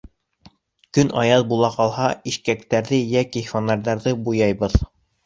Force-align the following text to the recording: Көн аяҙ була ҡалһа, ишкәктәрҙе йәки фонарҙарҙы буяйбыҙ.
Көн 0.97 1.11
аяҙ 1.23 1.43
була 1.51 1.69
ҡалһа, 1.75 2.07
ишкәктәрҙе 2.31 2.99
йәки 3.11 3.45
фонарҙарҙы 3.51 4.15
буяйбыҙ. 4.29 4.77